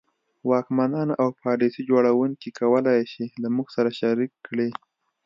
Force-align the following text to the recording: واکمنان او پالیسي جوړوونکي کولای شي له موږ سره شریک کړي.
واکمنان 0.49 1.09
او 1.21 1.27
پالیسي 1.43 1.81
جوړوونکي 1.89 2.49
کولای 2.59 2.99
شي 3.11 3.25
له 3.41 3.47
موږ 3.55 3.67
سره 3.75 3.89
شریک 3.99 4.31
کړي. 4.47 4.69